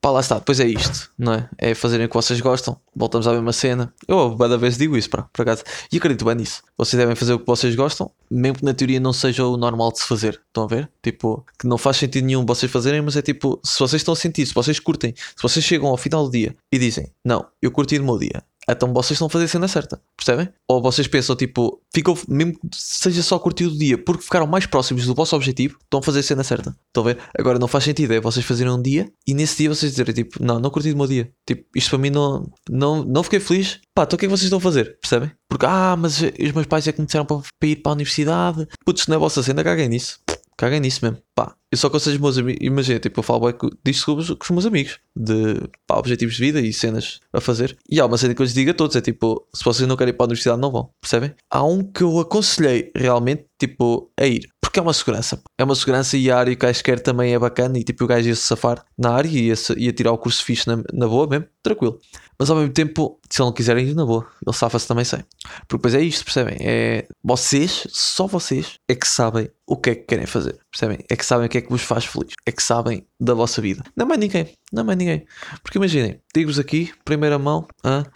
Pá, 0.00 0.10
lá 0.10 0.20
está, 0.20 0.38
depois 0.38 0.60
é 0.60 0.66
isto, 0.66 1.10
não 1.18 1.34
é? 1.34 1.48
É 1.58 1.74
fazerem 1.74 2.06
o 2.06 2.08
que 2.08 2.14
vocês 2.14 2.40
gostam, 2.40 2.80
voltamos 2.94 3.26
à 3.26 3.32
mesma 3.32 3.52
cena. 3.52 3.92
Eu, 4.06 4.36
cada 4.36 4.56
vez 4.56 4.78
digo 4.78 4.96
isso, 4.96 5.10
pá, 5.10 5.28
por 5.32 5.42
acaso. 5.42 5.64
E 5.90 5.96
acredito 5.96 6.24
bem 6.24 6.36
nisso. 6.36 6.62
Vocês 6.76 6.98
devem 6.98 7.16
fazer 7.16 7.32
o 7.32 7.40
que 7.40 7.46
vocês 7.46 7.74
gostam, 7.74 8.08
mesmo 8.30 8.58
que 8.58 8.64
na 8.64 8.72
teoria 8.72 9.00
não 9.00 9.12
seja 9.12 9.44
o 9.44 9.56
normal 9.56 9.90
de 9.90 9.98
se 9.98 10.06
fazer. 10.06 10.40
Estão 10.46 10.64
a 10.64 10.66
ver? 10.68 10.88
Tipo, 11.02 11.44
que 11.58 11.66
não 11.66 11.76
faz 11.76 11.96
sentido 11.96 12.24
nenhum 12.24 12.46
vocês 12.46 12.70
fazerem, 12.70 13.02
mas 13.02 13.16
é 13.16 13.22
tipo, 13.22 13.60
se 13.64 13.76
vocês 13.80 14.00
estão 14.00 14.12
a 14.12 14.16
sentir, 14.16 14.46
se 14.46 14.54
vocês 14.54 14.78
curtem, 14.78 15.14
se 15.16 15.42
vocês 15.42 15.64
chegam 15.64 15.88
ao 15.88 15.96
final 15.96 16.24
do 16.24 16.30
dia 16.30 16.54
e 16.70 16.78
dizem, 16.78 17.12
não, 17.24 17.44
eu 17.60 17.72
curti 17.72 17.98
o 17.98 18.04
meu 18.04 18.18
dia, 18.18 18.44
então 18.68 18.92
vocês 18.92 19.12
estão 19.12 19.26
a 19.26 19.30
fazer 19.30 19.44
a 19.44 19.48
cena 19.48 19.68
certa, 19.68 20.00
percebem? 20.16 20.48
Ou 20.68 20.82
vocês 20.82 21.06
pensam, 21.06 21.34
tipo, 21.34 21.80
ficam, 21.94 22.16
mesmo 22.28 22.52
que 22.52 22.60
seja 22.72 23.22
só 23.22 23.38
curtir 23.38 23.66
o 23.66 23.76
dia, 23.76 23.96
porque 23.96 24.22
ficaram 24.22 24.46
mais 24.46 24.66
próximos 24.66 25.06
do 25.06 25.14
vosso 25.14 25.34
objetivo, 25.34 25.78
estão 25.82 26.00
a 26.00 26.02
fazer 26.02 26.20
a 26.20 26.22
cena 26.22 26.44
certa. 26.44 26.76
Estão 26.86 27.02
a 27.02 27.06
ver? 27.06 27.18
Agora 27.38 27.58
não 27.58 27.68
faz 27.68 27.84
sentido, 27.84 28.12
é 28.12 28.20
vocês 28.20 28.44
fazerem 28.44 28.72
um 28.72 28.82
dia 28.82 29.10
e 29.26 29.34
nesse 29.34 29.58
dia 29.58 29.68
vocês 29.68 29.92
dizerem, 29.92 30.14
tipo, 30.14 30.42
não, 30.42 30.58
não 30.58 30.70
curti 30.70 30.92
o 30.92 30.96
meu 30.96 31.06
dia. 31.06 31.30
Tipo, 31.46 31.64
isto 31.74 31.90
para 31.90 31.98
mim 31.98 32.10
não, 32.10 32.50
não, 32.68 33.04
não 33.04 33.22
fiquei 33.22 33.40
feliz. 33.40 33.80
Pá, 33.94 34.04
então 34.04 34.16
o 34.16 34.18
que 34.18 34.26
é 34.26 34.28
que 34.28 34.36
vocês 34.36 34.44
estão 34.44 34.58
a 34.58 34.62
fazer? 34.62 34.98
Percebem? 35.00 35.30
Porque, 35.48 35.66
ah, 35.66 35.96
mas 35.98 36.20
os 36.20 36.52
meus 36.52 36.66
pais 36.66 36.86
é 36.86 36.92
que 36.92 37.00
me 37.00 37.06
disseram 37.06 37.24
para, 37.24 37.38
para 37.38 37.68
ir 37.68 37.76
para 37.76 37.92
a 37.92 37.94
universidade. 37.94 38.68
Putz, 38.84 39.06
não 39.06 39.14
é 39.14 39.16
a 39.16 39.20
vossa 39.20 39.42
cena, 39.42 39.64
caguem 39.64 39.88
nisso. 39.88 40.20
Caguem 40.58 40.80
nisso 40.80 41.04
mesmo. 41.04 41.22
Pá, 41.36 41.54
eu 41.70 41.78
só 41.78 41.88
conselho 41.88 42.16
os 42.16 42.20
meus 42.20 42.36
amigos. 42.36 42.66
Imagina, 42.66 42.98
tipo, 42.98 43.20
eu 43.20 43.22
falo 43.22 43.46
bem 43.46 43.70
disto 43.84 44.06
com 44.06 44.20
os, 44.20 44.28
com 44.28 44.42
os 44.42 44.50
meus 44.50 44.66
amigos. 44.66 44.98
De 45.14 45.54
pá, 45.86 45.96
objetivos 45.96 46.34
de 46.34 46.40
vida 46.40 46.60
e 46.60 46.72
cenas 46.72 47.20
a 47.32 47.40
fazer. 47.40 47.78
E 47.88 48.00
há 48.00 48.06
uma 48.06 48.18
cena 48.18 48.34
que 48.34 48.42
eu 48.42 48.44
lhes 48.44 48.54
digo 48.54 48.72
a 48.72 48.74
todos: 48.74 48.96
é 48.96 49.00
tipo, 49.00 49.46
se 49.54 49.64
vocês 49.64 49.88
não 49.88 49.96
querem 49.96 50.12
ir 50.12 50.16
para 50.16 50.24
a 50.24 50.26
universidade, 50.26 50.60
não 50.60 50.72
vão. 50.72 50.90
Percebem? 51.00 51.32
Há 51.48 51.62
um 51.62 51.84
que 51.84 52.02
eu 52.02 52.18
aconselhei 52.18 52.90
realmente, 52.92 53.46
tipo, 53.56 54.10
a 54.18 54.26
ir. 54.26 54.48
É 54.78 54.80
uma 54.80 54.92
segurança. 54.92 55.42
É 55.58 55.64
uma 55.64 55.74
segurança 55.74 56.16
e 56.16 56.30
a 56.30 56.38
área 56.38 56.54
que 56.54 56.64
o 56.64 56.68
gajo 56.68 56.84
quer 56.84 57.00
também 57.00 57.34
é 57.34 57.38
bacana. 57.38 57.76
E 57.76 57.82
tipo, 57.82 58.04
o 58.04 58.06
gajo 58.06 58.28
ia 58.28 58.34
se 58.36 58.42
safar 58.42 58.84
na 58.96 59.10
área 59.10 59.28
e 59.28 59.48
ia, 59.48 59.54
ia 59.76 59.92
tirar 59.92 60.12
o 60.12 60.18
curso 60.18 60.44
fixe 60.44 60.68
na, 60.68 60.80
na 60.92 61.08
boa 61.08 61.26
mesmo. 61.26 61.46
Tranquilo. 61.64 61.98
Mas 62.38 62.48
ao 62.48 62.56
mesmo 62.56 62.72
tempo, 62.72 63.18
se 63.28 63.42
ele 63.42 63.46
não 63.46 63.52
quiserem 63.52 63.88
ir 63.88 63.94
na 63.96 64.06
boa, 64.06 64.24
ele 64.46 64.54
safa-se 64.54 64.86
também 64.86 65.04
sem. 65.04 65.18
Porque 65.66 65.78
depois 65.78 65.94
é 65.96 66.00
isto, 66.00 66.24
percebem? 66.24 66.56
É 66.60 67.08
vocês, 67.24 67.88
só 67.90 68.28
vocês, 68.28 68.78
é 68.88 68.94
que 68.94 69.08
sabem 69.08 69.50
o 69.66 69.76
que 69.76 69.90
é 69.90 69.94
que 69.96 70.04
querem 70.04 70.26
fazer. 70.26 70.56
Percebem? 70.78 71.04
É 71.10 71.16
que 71.16 71.26
sabem 71.26 71.46
o 71.46 71.48
que 71.48 71.58
é 71.58 71.60
que 71.60 71.70
vos 71.70 71.82
faz 71.82 72.04
feliz. 72.04 72.34
É 72.46 72.52
que 72.52 72.62
sabem 72.62 73.04
da 73.18 73.34
vossa 73.34 73.60
vida. 73.60 73.82
Não 73.96 74.04
é 74.04 74.08
mais 74.08 74.20
ninguém. 74.20 74.54
Não 74.72 74.82
é 74.82 74.86
mais 74.86 74.96
ninguém. 74.96 75.26
Porque 75.60 75.76
imaginem, 75.76 76.20
digo-vos 76.32 76.56
aqui, 76.56 76.92
primeira 77.04 77.36
mão, 77.36 77.66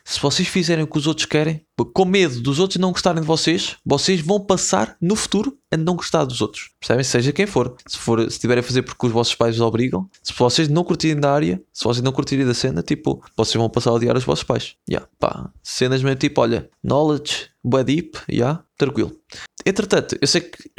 se 0.04 0.20
vocês 0.20 0.46
fizerem 0.46 0.84
o 0.84 0.86
que 0.86 0.96
os 0.96 1.08
outros 1.08 1.26
querem, 1.26 1.66
com 1.92 2.04
medo 2.04 2.40
dos 2.40 2.60
outros 2.60 2.78
não 2.78 2.92
gostarem 2.92 3.20
de 3.20 3.26
vocês, 3.26 3.76
vocês 3.84 4.20
vão 4.20 4.38
passar 4.38 4.96
no 5.00 5.16
futuro 5.16 5.58
a 5.72 5.76
não 5.76 5.96
gostar 5.96 6.24
dos 6.24 6.40
outros. 6.40 6.70
Percebem? 6.78 7.02
Seja 7.02 7.32
quem 7.32 7.46
for. 7.46 7.74
Se, 7.84 7.98
for, 7.98 8.20
se 8.20 8.28
estiverem 8.28 8.60
a 8.60 8.64
fazer 8.64 8.82
porque 8.82 9.06
os 9.06 9.12
vossos 9.12 9.34
pais 9.34 9.56
os 9.56 9.60
obrigam, 9.60 10.08
se 10.22 10.32
vocês 10.32 10.68
não 10.68 10.84
curtirem 10.84 11.18
da 11.18 11.32
área, 11.32 11.60
se 11.72 11.82
vocês 11.82 12.02
não 12.02 12.12
curtirem 12.12 12.46
da 12.46 12.54
cena, 12.54 12.80
tipo, 12.80 13.24
vocês 13.36 13.56
vão 13.56 13.68
passar 13.68 13.90
a 13.90 13.94
odiar 13.94 14.16
os 14.16 14.22
vossos 14.22 14.44
pais. 14.44 14.76
Yeah, 14.88 15.08
pá. 15.18 15.50
Cenas 15.64 16.00
mesmo 16.00 16.18
tipo, 16.18 16.40
olha, 16.40 16.70
knowledge, 16.84 17.48
bué 17.64 17.82
deep, 17.82 18.18
yeah, 18.30 18.62
tranquilo. 18.78 19.16
Entretanto, 19.66 20.16
eu 20.20 20.28
sei 20.28 20.42
que. 20.42 20.70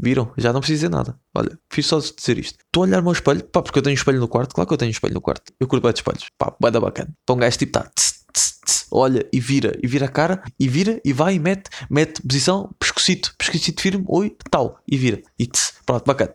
Viram? 0.00 0.32
Já 0.36 0.52
não 0.52 0.60
preciso 0.60 0.78
dizer 0.78 0.90
nada. 0.90 1.18
Olha, 1.34 1.58
fiz 1.70 1.86
só 1.86 1.98
dizer 1.98 2.38
isto. 2.38 2.58
Estou 2.64 2.82
a 2.82 2.86
olhar 2.86 3.00
o 3.00 3.02
meu 3.02 3.12
espelho, 3.12 3.42
pá, 3.44 3.62
porque 3.62 3.78
eu 3.78 3.82
tenho 3.82 3.94
um 3.94 3.98
espelho 3.98 4.20
no 4.20 4.28
quarto. 4.28 4.54
Claro 4.54 4.68
que 4.68 4.74
eu 4.74 4.78
tenho 4.78 4.90
um 4.90 4.92
espelho 4.92 5.14
no 5.14 5.20
quarto. 5.20 5.52
Eu 5.58 5.66
curto 5.66 5.82
bem 5.82 5.92
de 5.92 6.00
espelhos. 6.00 6.26
Pá, 6.38 6.54
bué 6.60 6.70
da 6.70 6.80
bacana. 6.80 7.10
Para 7.24 7.34
um 7.34 7.38
gajo 7.38 7.58
tipo, 7.58 7.72
tá, 7.72 7.90
tss, 7.94 8.24
tss, 8.32 8.60
tss, 8.64 8.86
olha 8.90 9.26
e 9.32 9.40
vira, 9.40 9.78
e 9.82 9.86
vira 9.86 10.06
a 10.06 10.08
cara, 10.08 10.42
e 10.58 10.68
vira, 10.68 11.00
e 11.04 11.12
vai, 11.12 11.34
e 11.34 11.38
mete, 11.38 11.70
mete 11.90 12.22
posição, 12.22 12.70
pescocito, 12.78 13.34
pescocito 13.38 13.80
firme, 13.80 14.04
oi, 14.08 14.36
tal, 14.50 14.78
e 14.86 14.96
vira. 14.96 15.22
E 15.38 15.46
tss, 15.46 15.74
pronto, 15.84 16.04
bacana. 16.04 16.34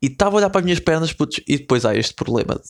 E 0.00 0.06
estava 0.06 0.36
a 0.36 0.38
olhar 0.38 0.50
para 0.50 0.60
as 0.60 0.64
minhas 0.64 0.78
pernas, 0.78 1.12
putz, 1.12 1.40
e 1.46 1.58
depois 1.58 1.84
há 1.84 1.94
este 1.94 2.14
problema. 2.14 2.60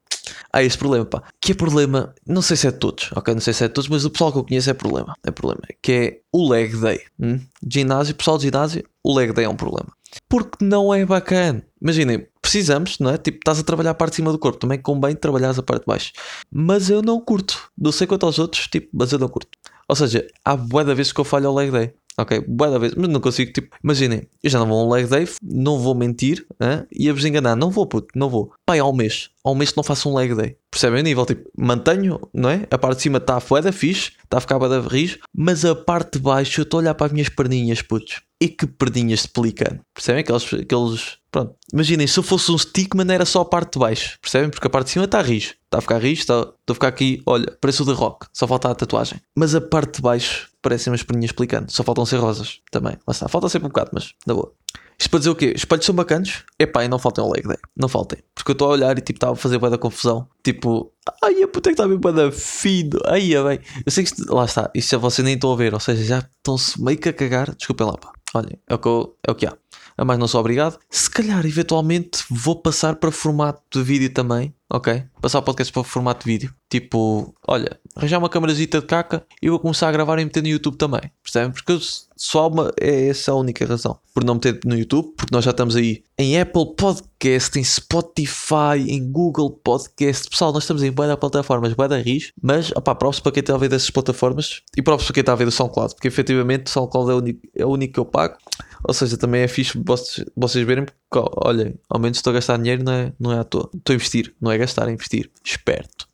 Há 0.52 0.62
este 0.62 0.78
problema, 0.78 1.04
pá. 1.04 1.22
Que 1.40 1.52
é 1.52 1.54
problema, 1.54 2.14
não 2.26 2.40
sei 2.40 2.56
se 2.56 2.66
é 2.66 2.70
de 2.70 2.78
todos, 2.78 3.10
ok? 3.14 3.34
Não 3.34 3.40
sei 3.40 3.52
se 3.52 3.64
é 3.64 3.68
de 3.68 3.74
todos, 3.74 3.88
mas 3.88 4.04
o 4.04 4.10
pessoal 4.10 4.32
que 4.32 4.38
eu 4.38 4.44
conheço 4.44 4.70
é 4.70 4.74
problema. 4.74 5.14
É 5.24 5.30
problema. 5.30 5.62
Que 5.82 5.92
é 5.92 6.20
o 6.32 6.50
leg 6.50 6.74
day. 6.76 7.00
Hum? 7.20 7.38
Ginásio, 7.70 8.14
pessoal 8.14 8.38
de 8.38 8.44
ginásio, 8.44 8.82
o 9.04 9.14
leg 9.14 9.32
day 9.32 9.44
é 9.44 9.48
um 9.48 9.56
problema. 9.56 9.92
Porque 10.28 10.64
não 10.64 10.92
é 10.92 11.04
bacana. 11.04 11.64
Imaginem, 11.80 12.26
precisamos, 12.40 12.98
não 12.98 13.10
é? 13.10 13.18
Tipo, 13.18 13.38
estás 13.38 13.58
a 13.58 13.62
trabalhar 13.62 13.90
a 13.90 13.94
parte 13.94 14.12
de 14.12 14.16
cima 14.16 14.32
do 14.32 14.38
corpo, 14.38 14.58
também 14.58 14.80
convém 14.80 15.14
trabalhar 15.14 15.50
a 15.50 15.62
parte 15.62 15.82
de 15.82 15.86
baixo. 15.86 16.12
Mas 16.50 16.90
eu 16.90 17.02
não 17.02 17.20
curto. 17.20 17.70
Não 17.76 17.92
sei 17.92 18.06
quanto 18.06 18.26
aos 18.26 18.38
outros, 18.38 18.66
tipo, 18.66 18.88
mas 18.92 19.12
eu 19.12 19.18
não 19.18 19.28
curto. 19.28 19.56
Ou 19.88 19.96
seja, 19.96 20.26
há 20.44 20.56
boa 20.56 20.84
da 20.84 20.94
vez 20.94 21.12
que 21.12 21.20
eu 21.20 21.24
falho 21.24 21.48
ao 21.48 21.54
leg 21.54 21.70
day. 21.70 21.92
Ok? 22.18 22.44
Boa 22.46 22.70
da 22.70 22.78
vez, 22.78 22.94
mas 22.94 23.08
não 23.08 23.20
consigo, 23.20 23.52
tipo, 23.52 23.76
imaginem, 23.82 24.28
eu 24.42 24.50
já 24.50 24.58
não 24.58 24.66
vou 24.66 24.80
a 24.80 24.84
um 24.84 24.90
leg 24.90 25.06
day, 25.06 25.28
não 25.42 25.78
vou 25.78 25.94
mentir, 25.94 26.44
hein? 26.60 26.84
ia-vos 26.92 27.24
enganar, 27.24 27.56
não 27.56 27.70
vou, 27.70 27.86
puto, 27.86 28.08
não 28.14 28.28
vou. 28.28 28.52
Pai, 28.66 28.80
ao 28.80 28.92
mês, 28.92 29.30
ao 29.44 29.54
mês 29.54 29.74
não 29.74 29.84
faço 29.84 30.10
um 30.10 30.16
leg 30.16 30.34
day. 30.34 30.56
Percebem 30.70 31.00
o 31.00 31.04
nível? 31.04 31.24
Tipo, 31.24 31.48
mantenho, 31.56 32.20
não 32.34 32.50
é? 32.50 32.66
A 32.70 32.76
parte 32.76 32.96
de 32.96 33.02
cima 33.04 33.18
está 33.18 33.36
a 33.36 33.40
foeda 33.40 33.72
fixe, 33.72 34.12
está 34.24 34.38
a 34.38 34.40
ficar 34.40 34.62
a 34.62 34.80
rijo, 34.80 35.18
mas 35.34 35.64
a 35.64 35.74
parte 35.74 36.18
de 36.18 36.24
baixo 36.24 36.60
eu 36.60 36.64
estou 36.64 36.78
a 36.78 36.82
olhar 36.82 36.94
para 36.94 37.06
as 37.06 37.12
minhas 37.12 37.28
perninhas, 37.28 37.80
putos. 37.80 38.20
E 38.40 38.48
que 38.48 38.66
perninhas 38.66 39.22
de 39.22 39.28
pelicano. 39.28 39.80
Percebem? 39.92 40.20
Aqueles, 40.20 40.54
aqueles. 40.54 41.16
Pronto. 41.30 41.56
Imaginem, 41.72 42.06
se 42.06 42.18
eu 42.18 42.22
fosse 42.22 42.52
um 42.52 42.58
stickman 42.58 43.12
era 43.12 43.24
só 43.24 43.40
a 43.40 43.44
parte 43.44 43.72
de 43.72 43.78
baixo. 43.80 44.18
Percebem? 44.22 44.48
Porque 44.48 44.66
a 44.66 44.70
parte 44.70 44.86
de 44.86 44.92
cima 44.92 45.06
está 45.06 45.18
a 45.18 45.22
rijo. 45.22 45.54
Está 45.68 45.78
a 45.78 45.80
ficar 45.82 45.98
rijo, 45.98 46.22
está, 46.22 46.40
estou 46.40 46.56
a 46.70 46.74
ficar 46.74 46.88
aqui, 46.88 47.22
olha, 47.26 47.54
parece 47.60 47.82
o 47.82 47.84
The 47.84 47.92
Rock. 47.92 48.26
Só 48.32 48.46
falta 48.46 48.70
a 48.70 48.74
tatuagem. 48.74 49.20
Mas 49.36 49.54
a 49.54 49.60
parte 49.60 49.96
de 49.96 50.02
baixo 50.02 50.48
parecem 50.62 50.90
umas 50.90 51.02
perninhas 51.02 51.30
pelicano. 51.30 51.66
Só 51.68 51.82
faltam 51.82 52.06
ser 52.06 52.16
rosas 52.16 52.60
também. 52.70 52.96
Lá 53.06 53.12
está. 53.12 53.28
Falta 53.28 53.50
sempre 53.50 53.66
um 53.66 53.68
bocado, 53.68 53.90
mas 53.92 54.14
na 54.26 54.32
boa. 54.32 54.50
Isto 54.98 55.10
para 55.10 55.18
dizer 55.18 55.30
o 55.30 55.36
quê? 55.36 55.52
Os 55.54 55.60
espelhos 55.60 55.84
são 55.84 55.94
bacanos? 55.94 56.44
Epá, 56.58 56.84
e 56.84 56.88
não 56.88 56.98
faltem 56.98 57.22
um 57.22 57.30
leg 57.30 57.46
day. 57.46 57.58
Não 57.76 57.86
faltem. 57.86 58.18
Porque 58.34 58.50
eu 58.50 58.54
estou 58.54 58.68
a 58.68 58.72
olhar 58.72 58.98
e 58.98 59.02
tipo 59.02 59.18
estava 59.18 59.34
a 59.34 59.36
fazer 59.36 59.58
bué 59.58 59.68
da 59.68 59.76
confusão. 59.76 60.26
Tipo, 60.42 60.90
ai 61.22 61.42
a 61.42 61.48
puta 61.48 61.68
que 61.68 61.74
está 61.80 61.86
bem 61.86 62.00
da 62.14 62.32
fino. 62.32 62.98
Ai, 63.04 63.34
é 63.34 63.42
bem. 63.44 63.60
Eu 63.84 63.92
sei 63.92 64.04
que 64.04 64.10
isto, 64.10 64.34
lá 64.34 64.46
está. 64.46 64.70
Isto 64.74 64.92
já 64.92 64.98
vocês 64.98 65.24
nem 65.24 65.34
estão 65.34 65.52
a 65.52 65.56
ver. 65.56 65.74
Ou 65.74 65.80
seja, 65.80 66.02
já 66.02 66.18
estão-se 66.18 66.82
meio 66.82 66.98
que 66.98 67.10
a 67.10 67.12
cagar. 67.12 67.54
Desculpem 67.54 67.86
lá, 67.86 67.92
pá. 67.92 68.10
Olhem, 68.34 68.58
é 68.66 68.74
o 68.74 68.78
que, 68.78 68.88
eu, 68.88 69.16
é 69.26 69.30
o 69.30 69.34
que 69.34 69.46
há. 69.46 69.56
A 69.98 70.04
mais 70.04 70.16
não 70.16 70.28
sou 70.28 70.38
obrigado. 70.38 70.78
Se 70.88 71.10
calhar, 71.10 71.44
eventualmente, 71.44 72.22
vou 72.30 72.54
passar 72.54 72.94
para 72.94 73.10
formato 73.10 73.60
de 73.68 73.82
vídeo 73.82 74.08
também. 74.10 74.54
Ok? 74.70 75.02
Passar 75.20 75.38
o 75.38 75.42
podcast 75.42 75.72
para 75.72 75.82
formato 75.82 76.24
de 76.24 76.32
vídeo. 76.32 76.54
Tipo, 76.68 77.34
olha, 77.48 77.80
arranjar 77.96 78.18
uma 78.18 78.28
câmerazita 78.28 78.80
de 78.80 78.86
caca 78.86 79.24
e 79.42 79.48
vou 79.48 79.58
começar 79.58 79.88
a 79.88 79.92
gravar 79.92 80.18
e 80.20 80.24
meter 80.24 80.42
no 80.42 80.48
YouTube 80.48 80.76
também. 80.76 81.00
Percebem? 81.22 81.50
Porque 81.50 81.72
eu, 81.72 81.80
só 82.14 82.48
uma, 82.48 82.70
é 82.78 83.08
essa 83.08 83.32
a 83.32 83.34
única 83.34 83.64
razão. 83.64 83.98
Por 84.14 84.22
não 84.24 84.34
meter 84.34 84.60
no 84.64 84.76
YouTube, 84.76 85.14
porque 85.16 85.34
nós 85.34 85.44
já 85.44 85.52
estamos 85.52 85.74
aí 85.74 86.04
em 86.18 86.38
Apple 86.38 86.76
Podcast, 86.76 87.58
em 87.58 87.64
Spotify, 87.64 88.88
em 88.88 89.10
Google 89.10 89.50
Podcast. 89.50 90.28
Pessoal, 90.28 90.52
nós 90.52 90.64
estamos 90.64 90.82
em 90.82 90.92
boa 90.92 91.16
plataformas, 91.16 91.72
boa 91.72 91.88
da 91.88 91.96
RIS, 91.96 92.32
mas 92.40 92.70
opá, 92.72 92.94
próprios 92.94 93.20
para 93.20 93.32
quem 93.32 93.40
está 93.40 93.54
a 93.54 93.58
ver 93.58 93.70
dessas 93.70 93.90
plataformas 93.90 94.62
e 94.76 94.82
próprios 94.82 95.06
para 95.06 95.14
quem 95.14 95.20
está 95.22 95.32
a 95.32 95.36
ver 95.36 95.46
do 95.46 95.50
SoundCloud, 95.50 95.94
porque 95.94 96.08
efetivamente 96.08 96.66
o 96.66 96.70
SoundCloud 96.70 97.10
é 97.10 97.14
o 97.14 97.18
único, 97.18 97.40
é 97.56 97.64
o 97.64 97.70
único 97.70 97.94
que 97.94 98.00
eu 98.00 98.04
pago. 98.04 98.36
Ou 98.84 98.94
seja, 98.94 99.16
também 99.16 99.42
é 99.42 99.48
fixe 99.48 99.80
vocês, 99.84 100.26
vocês 100.36 100.66
verem, 100.66 100.84
porque 100.84 101.30
olhem, 101.44 101.74
ao 101.88 102.00
menos 102.00 102.18
estou 102.18 102.30
a 102.30 102.34
gastar 102.34 102.56
dinheiro, 102.56 102.84
não 102.84 102.92
é, 102.92 103.12
não 103.18 103.32
é 103.32 103.38
à 103.38 103.44
toa. 103.44 103.70
Estou 103.74 103.92
a 103.92 103.96
investir, 103.96 104.34
não 104.40 104.52
é 104.52 104.58
gastar, 104.58 104.88
é 104.88 104.92
investir. 104.92 105.30
Esperto. 105.44 106.06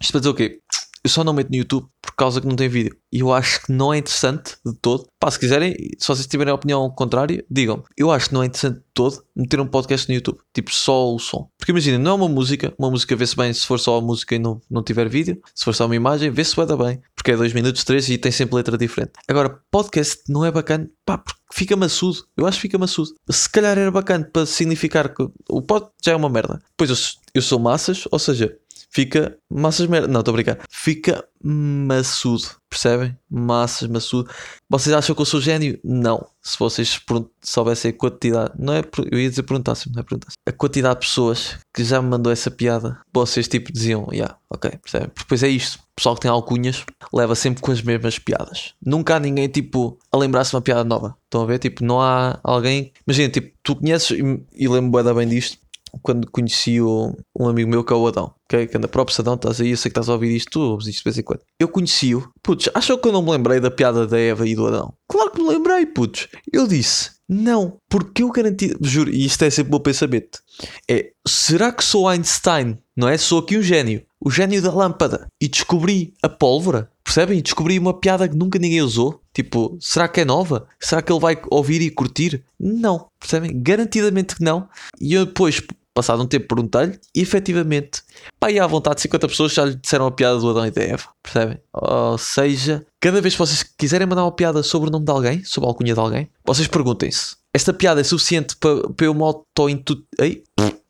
Isto 0.00 0.12
para 0.12 0.20
dizer 0.20 0.30
o 0.30 0.34
quê? 0.34 0.60
Eu 1.06 1.10
só 1.10 1.22
não 1.22 1.32
meto 1.32 1.50
no 1.50 1.56
YouTube 1.56 1.86
por 2.02 2.16
causa 2.16 2.40
que 2.40 2.48
não 2.48 2.56
tem 2.56 2.68
vídeo. 2.68 2.96
E 3.12 3.20
eu 3.20 3.32
acho 3.32 3.62
que 3.62 3.72
não 3.72 3.94
é 3.94 3.98
interessante 3.98 4.56
de 4.66 4.74
todo. 4.74 5.06
Pá, 5.20 5.30
se 5.30 5.38
quiserem, 5.38 5.72
se 5.98 6.08
vocês 6.08 6.26
tiverem 6.26 6.50
a 6.50 6.54
opinião 6.54 6.90
contrária, 6.90 7.44
digam. 7.48 7.84
Eu 7.96 8.10
acho 8.10 8.28
que 8.28 8.34
não 8.34 8.42
é 8.42 8.46
interessante 8.46 8.78
de 8.78 8.84
todo 8.92 9.22
meter 9.36 9.60
um 9.60 9.68
podcast 9.68 10.08
no 10.08 10.16
YouTube. 10.16 10.38
Tipo, 10.52 10.74
só 10.74 11.14
o 11.14 11.18
som. 11.20 11.48
Porque 11.56 11.70
imagina, 11.70 11.96
não 11.96 12.10
é 12.10 12.14
uma 12.14 12.28
música. 12.28 12.74
Uma 12.76 12.90
música 12.90 13.14
vê-se 13.14 13.36
bem 13.36 13.52
se 13.52 13.64
for 13.64 13.78
só 13.78 13.98
a 13.98 14.00
música 14.00 14.34
e 14.34 14.40
não, 14.40 14.60
não 14.68 14.82
tiver 14.82 15.08
vídeo. 15.08 15.40
Se 15.54 15.64
for 15.64 15.74
só 15.74 15.86
uma 15.86 15.94
imagem, 15.94 16.28
vê-se 16.28 16.56
bem, 16.56 16.76
bem. 16.76 17.00
Porque 17.26 17.34
é 17.34 17.36
2 17.38 17.54
minutos, 17.54 17.82
3 17.82 18.10
e 18.10 18.18
tem 18.18 18.30
sempre 18.30 18.54
letra 18.54 18.78
diferente. 18.78 19.14
Agora, 19.26 19.60
podcast 19.68 20.22
não 20.28 20.44
é 20.44 20.52
bacana. 20.52 20.88
Pá, 21.04 21.18
porque 21.18 21.40
fica 21.52 21.74
maçudo. 21.74 22.24
Eu 22.36 22.46
acho 22.46 22.58
que 22.58 22.62
fica 22.62 22.78
maçudo. 22.78 23.16
Se 23.28 23.50
calhar 23.50 23.76
era 23.76 23.90
bacana 23.90 24.30
para 24.32 24.46
significar 24.46 25.12
que 25.12 25.28
o 25.48 25.60
pod 25.60 25.88
já 26.04 26.12
é 26.12 26.14
uma 26.14 26.28
merda. 26.28 26.62
Pois 26.76 26.88
eu, 26.88 26.96
eu 27.34 27.42
sou 27.42 27.58
massas, 27.58 28.04
ou 28.12 28.18
seja, 28.20 28.56
fica 28.90 29.36
massas 29.50 29.88
merda. 29.88 30.06
Não, 30.06 30.20
estou 30.20 30.30
a 30.30 30.36
brincar. 30.36 30.60
Fica 30.70 31.26
maçudo. 31.42 32.44
Percebem? 32.70 33.18
Massas, 33.28 33.88
maçudo. 33.88 34.30
Vocês 34.70 34.94
acham 34.94 35.12
que 35.12 35.20
eu 35.20 35.26
sou 35.26 35.40
gênio? 35.40 35.80
Não. 35.82 36.28
Se 36.40 36.56
vocês 36.56 37.00
soubessem 37.42 37.90
a 37.90 37.94
quantidade. 37.94 38.52
Não 38.56 38.72
é, 38.72 38.84
eu 39.10 39.18
ia 39.18 39.28
dizer 39.28 39.42
perguntar 39.42 39.74
não 39.92 40.00
é 40.00 40.04
perguntar 40.04 40.28
A 40.46 40.52
quantidade 40.52 41.00
de 41.00 41.06
pessoas 41.08 41.58
que 41.74 41.82
já 41.82 42.00
me 42.00 42.08
mandou 42.08 42.32
essa 42.32 42.52
piada, 42.52 43.00
vocês 43.12 43.48
tipo 43.48 43.72
diziam, 43.72 44.06
yeah, 44.12 44.38
ok, 44.48 44.70
percebem? 44.80 45.10
Depois 45.18 45.42
é 45.42 45.48
isto. 45.48 45.85
Pessoal 45.96 46.14
que 46.14 46.20
tem 46.20 46.30
alcunhas 46.30 46.84
leva 47.12 47.34
sempre 47.34 47.62
com 47.62 47.72
as 47.72 47.80
mesmas 47.80 48.18
piadas. 48.18 48.74
Nunca 48.84 49.16
há 49.16 49.20
ninguém 49.20 49.48
tipo 49.48 49.98
a 50.12 50.16
lembrar-se 50.18 50.50
de 50.50 50.56
uma 50.56 50.62
piada 50.62 50.84
nova. 50.84 51.16
Estão 51.24 51.42
a 51.42 51.46
ver? 51.46 51.58
Tipo, 51.58 51.82
não 51.82 52.00
há 52.00 52.38
alguém. 52.44 52.92
Imagina, 53.06 53.30
tipo, 53.30 53.56
tu 53.62 53.76
conheces 53.76 54.10
e, 54.10 54.44
e 54.54 54.68
lembro 54.68 55.02
bem 55.14 55.26
disto 55.26 55.58
quando 56.02 56.30
conheci 56.30 56.80
o, 56.80 57.16
um 57.38 57.48
amigo 57.48 57.70
meu 57.70 57.84
que 57.84 57.92
é 57.92 57.96
o 57.96 58.06
Adão, 58.06 58.34
ok? 58.44 58.66
Que 58.66 58.76
anda 58.76 58.88
próprio 58.88 59.16
Adão, 59.20 59.34
estás 59.34 59.60
aí, 59.60 59.70
eu 59.70 59.76
sei 59.76 59.90
que 59.90 59.98
estás 59.98 60.08
a 60.08 60.12
ouvir 60.12 60.34
isto, 60.34 60.50
tu 60.50 60.60
ouves 60.60 60.86
isto 60.86 60.98
de 60.98 61.04
vez 61.04 61.18
em 61.18 61.22
quando. 61.22 61.40
Eu 61.58 61.68
conheci-o, 61.68 62.28
putz, 62.42 62.68
achou 62.74 62.98
que 62.98 63.08
eu 63.08 63.12
não 63.12 63.22
me 63.22 63.30
lembrei 63.30 63.60
da 63.60 63.70
piada 63.70 64.06
da 64.06 64.18
Eva 64.18 64.46
e 64.46 64.54
do 64.54 64.66
Adão? 64.66 64.92
Claro 65.08 65.30
que 65.30 65.42
me 65.42 65.48
lembrei, 65.48 65.86
putz. 65.86 66.28
Eu 66.52 66.66
disse, 66.66 67.10
não, 67.28 67.78
porque 67.88 68.22
eu 68.22 68.30
garanti, 68.30 68.76
juro, 68.80 69.10
e 69.10 69.24
isto 69.24 69.42
é 69.44 69.50
sempre 69.50 69.70
o 69.70 69.72
meu 69.72 69.80
pensamento, 69.80 70.40
é, 70.88 71.10
será 71.26 71.72
que 71.72 71.84
sou 71.84 72.08
Einstein, 72.08 72.78
não 72.96 73.08
é? 73.08 73.18
Sou 73.18 73.40
aqui 73.40 73.58
um 73.58 73.62
gênio, 73.62 74.02
o 74.20 74.30
gênio 74.30 74.62
da 74.62 74.72
lâmpada, 74.72 75.26
e 75.40 75.48
descobri 75.48 76.14
a 76.22 76.28
pólvora, 76.28 76.90
percebem? 77.02 77.42
Descobri 77.42 77.78
uma 77.78 77.98
piada 77.98 78.28
que 78.28 78.36
nunca 78.36 78.58
ninguém 78.58 78.80
usou, 78.80 79.20
tipo, 79.34 79.76
será 79.80 80.06
que 80.06 80.20
é 80.20 80.24
nova? 80.24 80.68
Será 80.80 81.02
que 81.02 81.12
ele 81.12 81.20
vai 81.20 81.36
ouvir 81.50 81.82
e 81.82 81.90
curtir? 81.90 82.44
Não, 82.58 83.08
percebem? 83.18 83.60
Garantidamente 83.60 84.36
que 84.36 84.44
não. 84.44 84.68
E 85.00 85.14
eu 85.14 85.26
depois 85.26 85.60
passado 85.96 86.22
um 86.22 86.26
tempo 86.26 86.46
perguntei-lhe 86.46 87.00
e 87.14 87.22
efetivamente, 87.22 88.02
pá, 88.38 88.50
e 88.50 88.60
à 88.60 88.66
vontade 88.66 89.00
50 89.00 89.28
pessoas 89.28 89.54
já 89.54 89.64
lhe 89.64 89.74
disseram 89.74 90.06
a 90.06 90.10
piada 90.10 90.38
do 90.38 90.50
Adão 90.50 90.66
e 90.66 90.70
da 90.70 90.82
Eva, 90.82 91.08
percebem? 91.22 91.58
Ou 91.72 92.18
seja, 92.18 92.86
cada 93.00 93.20
vez 93.22 93.34
que 93.34 93.38
vocês 93.38 93.62
quiserem 93.62 94.06
mandar 94.06 94.24
uma 94.24 94.32
piada 94.32 94.62
sobre 94.62 94.90
o 94.90 94.92
nome 94.92 95.06
de 95.06 95.10
alguém, 95.10 95.42
sobre 95.44 95.66
a 95.66 95.70
alcunha 95.70 95.94
de 95.94 96.00
alguém, 96.00 96.28
vocês 96.44 96.68
perguntem-se, 96.68 97.36
esta 97.52 97.72
piada 97.72 98.02
é 98.02 98.04
suficiente 98.04 98.56
para, 98.56 98.88
para 98.90 99.06
eu 99.06 99.14
me 99.14 99.22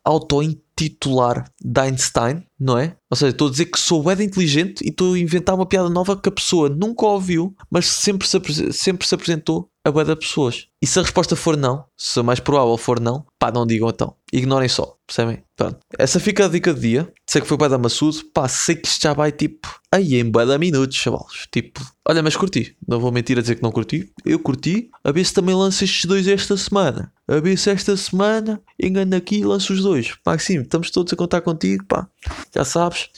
auto-intitular 0.04 1.50
de 1.62 1.80
Einstein, 1.80 2.46
não 2.58 2.78
é? 2.78 2.96
Ou 3.10 3.16
seja, 3.16 3.30
estou 3.30 3.48
a 3.48 3.50
dizer 3.50 3.66
que 3.66 3.78
sou 3.78 4.02
bem 4.02 4.26
inteligente 4.26 4.84
e 4.84 4.88
estou 4.88 5.14
a 5.14 5.18
inventar 5.18 5.54
uma 5.54 5.66
piada 5.66 5.88
nova 5.88 6.16
que 6.16 6.28
a 6.28 6.32
pessoa 6.32 6.68
nunca 6.68 7.06
ouviu, 7.06 7.54
mas 7.70 7.86
sempre 7.86 8.26
se, 8.26 8.72
sempre 8.72 9.06
se 9.06 9.14
apresentou 9.14 9.70
a 9.84 9.90
bué 9.90 10.04
de 10.04 10.16
pessoas. 10.16 10.66
E 10.82 10.86
se 10.86 10.98
a 10.98 11.02
resposta 11.02 11.36
for 11.36 11.56
não, 11.56 11.84
se 11.96 12.18
a 12.18 12.22
mais 12.22 12.40
provável 12.40 12.76
for 12.76 12.98
não, 12.98 13.25
pá, 13.38 13.52
não 13.52 13.64
digam 13.64 13.88
então. 13.88 14.16
Ignorem 14.32 14.68
só, 14.68 14.96
percebem? 15.06 15.44
Pronto. 15.56 15.78
Essa 15.96 16.18
fica 16.18 16.44
a 16.44 16.48
dica 16.48 16.75
do 16.75 16.80
dia. 16.80 17.10
Sei 17.25 17.40
que 17.40 17.46
foi 17.46 17.56
bué 17.56 17.68
da 17.68 17.78
maçudo, 17.78 18.18
pá, 18.34 18.48
sei 18.48 18.75
que 18.75 18.88
isto 18.88 19.00
já 19.00 19.12
vai 19.12 19.30
tipo, 19.30 19.68
aí 19.90 20.16
em 20.16 20.28
bué 20.28 20.44
da 20.44 20.58
minutos, 20.58 20.96
chavalos. 20.96 21.46
Tipo, 21.52 21.80
olha, 22.08 22.22
mas 22.22 22.36
curti. 22.36 22.76
Não 22.86 22.98
vou 22.98 23.12
mentir 23.12 23.38
a 23.38 23.40
dizer 23.40 23.54
que 23.54 23.62
não 23.62 23.70
curti. 23.70 24.12
Eu 24.25 24.40
curti. 24.40 24.90
A 25.04 25.12
ver 25.12 25.25
se 25.25 25.32
também 25.32 25.54
lanço 25.54 25.84
estes 25.84 26.04
dois 26.04 26.26
esta 26.26 26.56
semana. 26.56 27.12
A 27.28 27.38
ver 27.38 27.56
se 27.56 27.70
esta 27.70 27.96
semana 27.96 28.60
engano 28.80 29.14
aqui 29.14 29.38
e 29.38 29.44
lanço 29.44 29.72
os 29.72 29.82
dois. 29.82 30.14
Maxime, 30.26 30.64
estamos 30.64 30.90
todos 30.90 31.12
a 31.12 31.16
contar 31.16 31.40
contigo, 31.40 31.84
pá. 31.86 32.08
Já 32.55 32.65
sabes. 32.65 33.09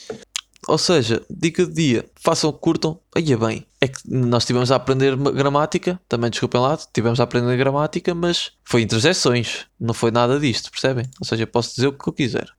Ou 0.67 0.77
seja, 0.77 1.25
dica 1.29 1.65
de 1.65 1.73
dia, 1.73 2.05
façam, 2.15 2.51
curtam, 2.51 2.99
aí 3.15 3.31
é 3.31 3.37
bem. 3.37 3.65
É 3.81 3.87
que 3.87 4.01
nós 4.05 4.43
estivemos 4.43 4.71
a 4.71 4.75
aprender 4.75 5.15
gramática, 5.15 5.99
também 6.07 6.29
desculpem 6.29 6.59
lá, 6.59 6.75
estivemos 6.75 7.19
a 7.19 7.23
aprender 7.23 7.57
gramática, 7.57 8.13
mas 8.13 8.51
foi 8.63 8.81
interseções, 8.81 9.65
não 9.79 9.93
foi 9.93 10.11
nada 10.11 10.39
disto, 10.39 10.69
percebem? 10.69 11.09
Ou 11.19 11.25
seja, 11.25 11.47
posso 11.47 11.73
dizer 11.75 11.87
o 11.87 11.93
que 11.93 12.07
eu 12.07 12.13
quiser. 12.13 12.49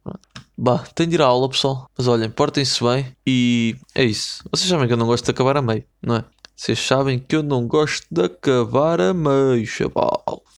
Bah, 0.57 0.85
tenho 0.95 1.11
de 1.11 1.15
ir 1.17 1.23
à 1.23 1.27
aula, 1.27 1.49
pessoal. 1.49 1.89
Mas 1.97 2.09
olhem, 2.09 2.31
portem-se 2.31 2.83
bem 2.83 3.15
e 3.27 3.77
é 3.95 4.05
isso. 4.05 4.43
Vocês 4.51 4.69
sabem 4.69 4.87
que 4.87 4.93
eu 4.93 4.99
não 4.99 5.07
gosto 5.07 5.25
de 5.25 5.31
acabar 5.31 5.57
a 5.57 5.63
meio, 5.63 5.85
não 6.03 6.17
é? 6.17 6.25
Vocês 6.57 6.79
sabem 6.79 7.19
que 7.19 7.37
eu 7.37 7.43
não 7.43 7.67
gosto 7.67 8.07
de 8.11 8.23
acabar 8.23 9.01
a 9.01 9.15
meio, 9.15 9.67
chaval. 9.67 10.43